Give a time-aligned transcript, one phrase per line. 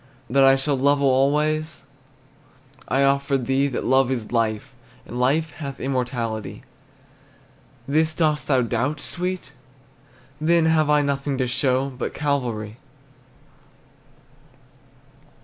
[0.31, 1.63] That I shall love alway,
[2.87, 4.73] I offer thee That love is life,
[5.05, 6.63] And life hath immortality.
[7.87, 9.51] This, dost thou doubt, sweet?
[10.41, 12.77] Then have I Nothing to show But Calvary.